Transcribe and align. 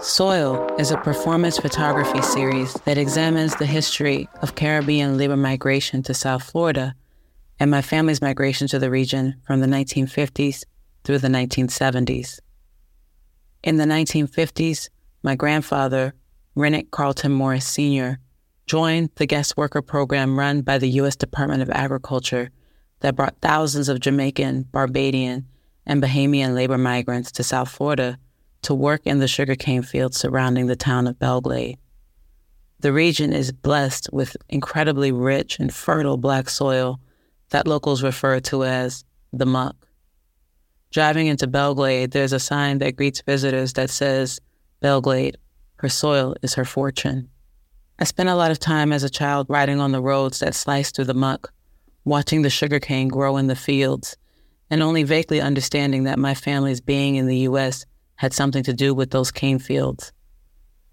Soil 0.00 0.64
is 0.78 0.92
a 0.92 0.96
performance 0.96 1.58
photography 1.58 2.22
series 2.22 2.72
that 2.84 2.96
examines 2.96 3.56
the 3.56 3.66
history 3.66 4.28
of 4.42 4.54
Caribbean 4.54 5.18
labor 5.18 5.36
migration 5.36 6.04
to 6.04 6.14
South 6.14 6.44
Florida 6.44 6.94
and 7.58 7.68
my 7.68 7.82
family's 7.82 8.22
migration 8.22 8.68
to 8.68 8.78
the 8.78 8.92
region 8.92 9.34
from 9.44 9.58
the 9.58 9.66
1950s 9.66 10.62
through 11.02 11.18
the 11.18 11.26
1970s. 11.26 12.38
In 13.64 13.76
the 13.76 13.86
1950s, 13.86 14.88
my 15.24 15.34
grandfather, 15.34 16.14
Rennick 16.54 16.92
Carlton 16.92 17.32
Morris 17.32 17.66
Sr., 17.66 18.20
joined 18.66 19.10
the 19.16 19.26
guest 19.26 19.56
worker 19.56 19.82
program 19.82 20.38
run 20.38 20.60
by 20.60 20.78
the 20.78 20.90
U.S. 20.90 21.16
Department 21.16 21.60
of 21.60 21.70
Agriculture 21.70 22.50
that 23.00 23.16
brought 23.16 23.40
thousands 23.40 23.88
of 23.88 23.98
Jamaican, 23.98 24.68
Barbadian, 24.70 25.48
and 25.84 26.00
Bahamian 26.00 26.54
labor 26.54 26.78
migrants 26.78 27.32
to 27.32 27.42
South 27.42 27.68
Florida 27.68 28.16
to 28.62 28.74
work 28.74 29.02
in 29.04 29.18
the 29.18 29.28
sugarcane 29.28 29.82
fields 29.82 30.18
surrounding 30.18 30.66
the 30.66 30.76
town 30.76 31.06
of 31.06 31.18
Belle 31.18 31.40
Glade. 31.40 31.78
The 32.80 32.92
region 32.92 33.32
is 33.32 33.50
blessed 33.50 34.08
with 34.12 34.36
incredibly 34.48 35.10
rich 35.10 35.58
and 35.58 35.74
fertile 35.74 36.16
black 36.16 36.48
soil 36.48 37.00
that 37.50 37.66
locals 37.66 38.02
refer 38.02 38.40
to 38.40 38.64
as 38.64 39.04
the 39.32 39.46
muck. 39.46 39.76
Driving 40.92 41.26
into 41.26 41.46
Belle 41.46 41.74
Glade, 41.74 42.12
there's 42.12 42.32
a 42.32 42.38
sign 42.38 42.78
that 42.78 42.96
greets 42.96 43.20
visitors 43.22 43.72
that 43.74 43.90
says, 43.90 44.40
Belle 44.80 45.00
Glade, 45.00 45.36
her 45.76 45.88
soil 45.88 46.34
is 46.42 46.54
her 46.54 46.64
fortune. 46.64 47.28
I 47.98 48.04
spent 48.04 48.28
a 48.28 48.36
lot 48.36 48.52
of 48.52 48.58
time 48.58 48.92
as 48.92 49.02
a 49.02 49.10
child 49.10 49.46
riding 49.50 49.80
on 49.80 49.92
the 49.92 50.00
roads 50.00 50.38
that 50.38 50.54
slice 50.54 50.92
through 50.92 51.06
the 51.06 51.14
muck, 51.14 51.52
watching 52.04 52.42
the 52.42 52.50
sugarcane 52.50 53.08
grow 53.08 53.36
in 53.36 53.48
the 53.48 53.56
fields, 53.56 54.16
and 54.70 54.82
only 54.82 55.02
vaguely 55.02 55.40
understanding 55.40 56.04
that 56.04 56.18
my 56.18 56.34
family's 56.34 56.80
being 56.80 57.16
in 57.16 57.26
the 57.26 57.38
U.S 57.38 57.84
had 58.18 58.32
something 58.32 58.64
to 58.64 58.72
do 58.72 58.92
with 58.92 59.10
those 59.10 59.30
cane 59.30 59.60
fields. 59.60 60.12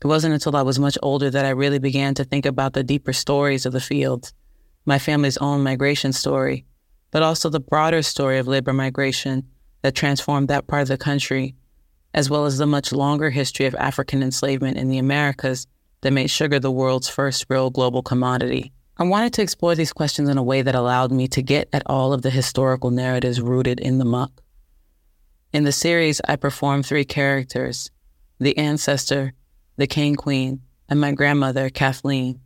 It 0.04 0.08
wasn't 0.08 0.36
until 0.36 0.56
I 0.56 0.62
was 0.62 0.78
much 0.78 0.98
older 1.02 1.32
that 1.32 1.46
I 1.46 1.50
really 1.50 1.80
began 1.80 2.14
to 2.16 2.24
think 2.24 2.46
about 2.46 2.74
the 2.74 2.84
deeper 2.84 3.14
stories 3.14 3.66
of 3.66 3.74
the 3.74 3.82
fields, 3.82 4.32
my 4.86 5.00
family's 5.00 5.38
own 5.38 5.64
migration 5.64 6.14
story, 6.14 6.66
but 7.10 7.24
also 7.24 7.50
the 7.50 7.60
broader 7.60 8.04
story 8.04 8.38
of 8.38 8.48
labor 8.48 8.74
migration 8.74 9.44
that 9.82 9.96
transformed 9.96 10.50
that 10.50 10.68
part 10.68 10.84
of 10.84 10.88
the 10.88 10.98
country, 11.00 11.56
as 12.14 12.30
well 12.30 12.46
as 12.46 12.60
the 12.60 12.68
much 12.68 12.92
longer 12.92 13.32
history 13.32 13.66
of 13.66 13.74
African 13.74 14.22
enslavement 14.22 14.78
in 14.78 14.90
the 14.90 15.00
Americas 15.00 15.66
that 16.02 16.14
made 16.14 16.30
sugar 16.30 16.60
the 16.60 16.70
world's 16.70 17.10
first 17.10 17.48
real 17.50 17.72
global 17.72 18.04
commodity. 18.04 18.72
I 18.98 19.04
wanted 19.04 19.34
to 19.34 19.42
explore 19.42 19.74
these 19.74 19.92
questions 19.92 20.30
in 20.30 20.38
a 20.38 20.44
way 20.44 20.62
that 20.62 20.76
allowed 20.76 21.12
me 21.12 21.28
to 21.30 21.42
get 21.42 21.70
at 21.74 21.84
all 21.88 22.14
of 22.14 22.22
the 22.22 22.30
historical 22.30 22.92
narratives 22.92 23.42
rooted 23.42 23.80
in 23.80 23.98
the 23.98 24.06
muck. 24.06 24.44
In 25.54 25.64
the 25.64 25.72
series, 25.72 26.22
I 26.28 26.36
perform 26.36 26.84
three 26.84 27.06
characters 27.06 27.90
the 28.40 28.58
ancestor, 28.58 29.34
the 29.78 29.88
Cane 29.88 30.16
Queen, 30.16 30.62
and 30.90 31.00
my 31.00 31.14
grandmother, 31.14 31.70
Kathleen. 31.70 32.42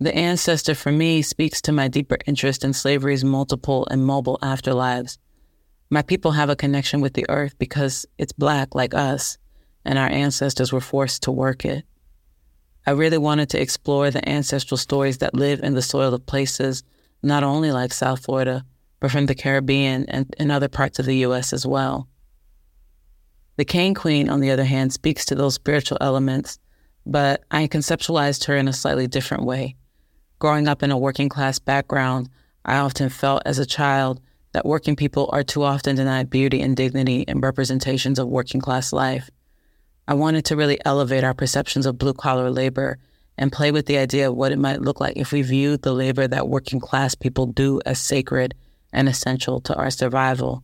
The 0.00 0.14
ancestor 0.14 0.74
for 0.74 0.92
me 0.92 1.22
speaks 1.22 1.60
to 1.62 1.72
my 1.72 1.88
deeper 1.88 2.18
interest 2.26 2.64
in 2.64 2.72
slavery's 2.72 3.24
multiple 3.24 3.86
and 3.90 4.04
mobile 4.04 4.38
afterlives. 4.42 5.18
My 5.90 6.02
people 6.02 6.32
have 6.32 6.50
a 6.50 6.56
connection 6.56 7.00
with 7.00 7.14
the 7.14 7.26
earth 7.28 7.58
because 7.58 8.06
it's 8.18 8.32
black 8.32 8.74
like 8.74 8.94
us, 8.94 9.38
and 9.84 9.98
our 9.98 10.08
ancestors 10.08 10.72
were 10.72 10.80
forced 10.80 11.22
to 11.22 11.32
work 11.32 11.64
it. 11.64 11.84
I 12.86 12.92
really 12.92 13.18
wanted 13.18 13.50
to 13.50 13.60
explore 13.60 14.10
the 14.10 14.26
ancestral 14.28 14.78
stories 14.78 15.18
that 15.18 15.34
live 15.34 15.60
in 15.60 15.74
the 15.74 15.82
soil 15.82 16.14
of 16.14 16.26
places 16.26 16.82
not 17.22 17.42
only 17.42 17.72
like 17.72 17.92
South 17.92 18.24
Florida, 18.24 18.64
but 19.00 19.10
from 19.10 19.26
the 19.26 19.34
Caribbean 19.34 20.06
and, 20.08 20.34
and 20.38 20.52
other 20.52 20.68
parts 20.68 20.98
of 20.98 21.06
the 21.06 21.16
U.S. 21.16 21.52
as 21.52 21.66
well. 21.66 22.08
The 23.56 23.64
Cane 23.64 23.94
Queen, 23.94 24.28
on 24.28 24.40
the 24.40 24.50
other 24.50 24.64
hand, 24.64 24.92
speaks 24.92 25.24
to 25.26 25.34
those 25.34 25.54
spiritual 25.54 25.96
elements, 26.00 26.58
but 27.06 27.42
I 27.50 27.66
conceptualized 27.68 28.44
her 28.44 28.56
in 28.56 28.68
a 28.68 28.72
slightly 28.72 29.06
different 29.06 29.44
way. 29.44 29.76
Growing 30.38 30.68
up 30.68 30.82
in 30.82 30.90
a 30.90 30.98
working 30.98 31.30
class 31.30 31.58
background, 31.58 32.28
I 32.66 32.76
often 32.76 33.08
felt 33.08 33.42
as 33.46 33.58
a 33.58 33.64
child 33.64 34.20
that 34.52 34.66
working 34.66 34.94
people 34.94 35.30
are 35.32 35.42
too 35.42 35.62
often 35.62 35.96
denied 35.96 36.28
beauty 36.28 36.60
and 36.60 36.76
dignity 36.76 37.20
in 37.22 37.40
representations 37.40 38.18
of 38.18 38.28
working 38.28 38.60
class 38.60 38.92
life. 38.92 39.30
I 40.06 40.14
wanted 40.14 40.44
to 40.46 40.56
really 40.56 40.78
elevate 40.84 41.24
our 41.24 41.34
perceptions 41.34 41.86
of 41.86 41.98
blue 41.98 42.12
collar 42.12 42.50
labor 42.50 42.98
and 43.38 43.52
play 43.52 43.72
with 43.72 43.86
the 43.86 43.98
idea 43.98 44.28
of 44.28 44.36
what 44.36 44.52
it 44.52 44.58
might 44.58 44.82
look 44.82 45.00
like 45.00 45.16
if 45.16 45.32
we 45.32 45.40
viewed 45.42 45.82
the 45.82 45.92
labor 45.94 46.28
that 46.28 46.48
working 46.48 46.80
class 46.80 47.14
people 47.14 47.46
do 47.46 47.80
as 47.86 47.98
sacred 47.98 48.54
and 48.92 49.08
essential 49.08 49.60
to 49.60 49.74
our 49.76 49.90
survival. 49.90 50.62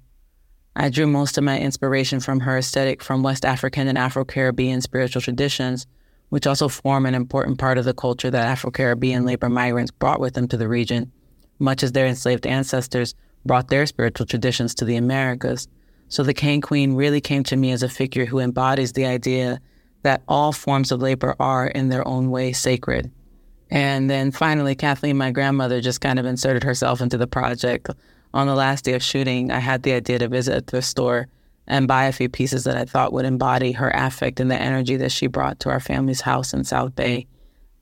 I 0.75 0.89
drew 0.89 1.07
most 1.07 1.37
of 1.37 1.45
my 1.45 1.59
inspiration 1.59 2.21
from 2.21 2.41
her 2.41 2.57
aesthetic 2.57 3.03
from 3.03 3.23
West 3.23 3.45
African 3.45 3.89
and 3.89 3.99
Afro 3.99 4.25
Caribbean 4.25 4.81
spiritual 4.81 5.21
traditions, 5.21 5.87
which 6.31 6.47
also 6.47 6.69
form 6.69 7.05
an 7.05 7.15
important 7.15 7.59
part 7.59 7.77
of 7.77 7.85
the 7.85 7.93
culture 7.93 8.31
that 8.31 8.49
Afro 8.49 8.71
Caribbean 8.71 9.27
labor 9.27 9.51
migrants 9.51 9.91
brought 9.91 10.19
with 10.19 10.33
them 10.33 10.49
to 10.49 10.57
the 10.57 10.69
region, 10.69 11.13
much 11.59 11.83
as 11.83 11.93
their 11.93 12.07
enslaved 12.07 12.47
ancestors 12.47 13.15
brought 13.45 13.69
their 13.69 13.85
spiritual 13.85 14.25
traditions 14.25 14.75
to 14.77 14.87
the 14.87 14.97
Americas. 14.97 15.69
So 16.09 16.23
the 16.23 16.35
Cane 16.35 16.63
Queen 16.63 16.95
really 16.95 17.21
came 17.21 17.43
to 17.45 17.57
me 17.57 17.71
as 17.73 17.83
a 17.83 17.89
figure 17.89 18.25
who 18.25 18.39
embodies 18.39 18.93
the 18.93 19.05
idea 19.05 19.61
that 20.03 20.23
all 20.27 20.53
forms 20.53 20.91
of 20.91 21.03
labor 21.03 21.37
are, 21.39 21.67
in 21.67 21.91
their 21.91 22.07
own 22.09 22.31
way, 22.31 22.53
sacred. 22.53 23.11
And 23.71 24.09
then 24.11 24.31
finally, 24.31 24.75
Kathleen, 24.75 25.17
my 25.17 25.31
grandmother, 25.31 25.81
just 25.81 26.01
kind 26.01 26.19
of 26.19 26.27
inserted 26.27 26.65
herself 26.65 27.01
into 27.01 27.19
the 27.19 27.27
project 27.27 27.89
on 28.35 28.47
the 28.47 28.55
last 28.55 28.85
day 28.85 28.95
of 28.95 29.03
shooting, 29.03 29.51
I 29.51 29.59
had 29.59 29.83
the 29.83 29.93
idea 29.93 30.19
to 30.19 30.29
visit 30.29 30.57
a 30.57 30.61
thrift 30.61 30.87
store 30.87 31.29
and 31.67 31.87
buy 31.87 32.05
a 32.05 32.13
few 32.13 32.29
pieces 32.29 32.65
that 32.65 32.77
I 32.77 32.85
thought 32.85 33.13
would 33.13 33.25
embody 33.25 33.73
her 33.73 33.91
affect 33.95 34.41
and 34.41 34.51
the 34.51 34.61
energy 34.61 34.97
that 34.97 35.13
she 35.13 35.27
brought 35.27 35.61
to 35.61 35.71
our 35.71 35.81
family's 35.81 36.21
house 36.21 36.53
in 36.53 36.65
South 36.65 36.95
Bay. 36.95 37.27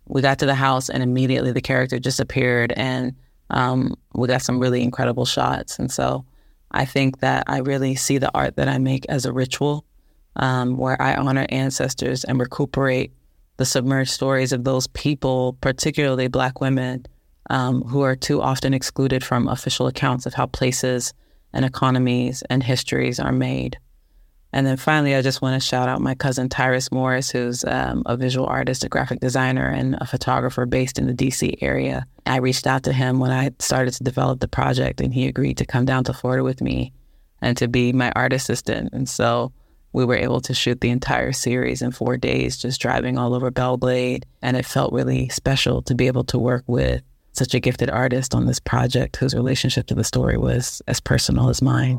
We 0.06 0.22
got 0.22 0.38
to 0.40 0.46
the 0.46 0.54
house 0.54 0.88
and 0.90 1.02
immediately 1.02 1.52
the 1.52 1.60
character 1.60 1.98
just 1.98 2.20
appeared 2.20 2.72
and 2.72 3.14
um, 3.50 3.94
we 4.14 4.28
got 4.28 4.42
some 4.42 4.60
really 4.60 4.82
incredible 4.82 5.24
shots. 5.24 5.78
And 5.78 5.90
so 5.90 6.24
I 6.70 6.84
think 6.84 7.20
that 7.20 7.44
I 7.46 7.58
really 7.58 7.94
see 7.94 8.18
the 8.18 8.30
art 8.34 8.56
that 8.56 8.68
I 8.68 8.78
make 8.78 9.06
as 9.08 9.24
a 9.24 9.32
ritual 9.32 9.84
um, 10.36 10.76
where 10.76 11.00
I 11.00 11.14
honor 11.14 11.46
ancestors 11.48 12.24
and 12.24 12.38
recuperate 12.38 13.12
the 13.56 13.64
submerged 13.64 14.10
stories 14.10 14.52
of 14.52 14.64
those 14.64 14.86
people, 14.88 15.56
particularly 15.60 16.28
Black 16.28 16.60
women 16.60 17.06
um, 17.48 17.82
who 17.82 18.02
are 18.02 18.16
too 18.16 18.42
often 18.42 18.74
excluded 18.74 19.24
from 19.24 19.48
official 19.48 19.86
accounts 19.86 20.26
of 20.26 20.34
how 20.34 20.46
places 20.46 21.14
and 21.52 21.64
economies 21.64 22.42
and 22.50 22.62
histories 22.62 23.18
are 23.18 23.32
made. 23.32 23.78
And 24.52 24.66
then 24.66 24.76
finally, 24.76 25.14
I 25.14 25.22
just 25.22 25.42
want 25.42 25.60
to 25.60 25.66
shout 25.66 25.88
out 25.88 26.00
my 26.00 26.14
cousin 26.14 26.48
Tyrus 26.48 26.90
Morris, 26.90 27.30
who's 27.30 27.64
um, 27.64 28.02
a 28.06 28.16
visual 28.16 28.46
artist, 28.46 28.82
a 28.82 28.88
graphic 28.88 29.20
designer, 29.20 29.68
and 29.68 29.96
a 30.00 30.06
photographer 30.06 30.66
based 30.66 30.98
in 30.98 31.06
the 31.06 31.14
DC 31.14 31.56
area. 31.60 32.04
I 32.26 32.38
reached 32.38 32.66
out 32.66 32.82
to 32.84 32.92
him 32.92 33.20
when 33.20 33.30
I 33.30 33.50
started 33.60 33.94
to 33.94 34.04
develop 34.04 34.40
the 34.40 34.48
project, 34.48 35.00
and 35.00 35.14
he 35.14 35.28
agreed 35.28 35.58
to 35.58 35.66
come 35.66 35.84
down 35.84 36.04
to 36.04 36.12
Florida 36.12 36.42
with 36.42 36.60
me 36.60 36.92
and 37.40 37.56
to 37.58 37.68
be 37.68 37.92
my 37.92 38.10
art 38.16 38.32
assistant. 38.32 38.92
And 38.92 39.08
so 39.08 39.52
we 39.92 40.04
were 40.04 40.16
able 40.16 40.40
to 40.42 40.54
shoot 40.54 40.80
the 40.80 40.90
entire 40.90 41.32
series 41.32 41.80
in 41.80 41.92
four 41.92 42.16
days, 42.16 42.56
just 42.56 42.80
driving 42.80 43.18
all 43.18 43.34
over 43.34 43.50
Belle 43.50 43.76
Glade. 43.76 44.26
And 44.42 44.56
it 44.56 44.66
felt 44.66 44.92
really 44.92 45.28
special 45.28 45.82
to 45.82 45.94
be 45.94 46.08
able 46.08 46.24
to 46.24 46.38
work 46.38 46.64
with 46.66 47.02
such 47.40 47.54
a 47.54 47.60
gifted 47.60 47.88
artist 47.88 48.34
on 48.34 48.44
this 48.44 48.60
project 48.60 49.16
whose 49.16 49.34
relationship 49.34 49.86
to 49.86 49.94
the 49.94 50.04
story 50.04 50.36
was 50.36 50.82
as 50.86 51.00
personal 51.00 51.48
as 51.48 51.62
mine. 51.62 51.98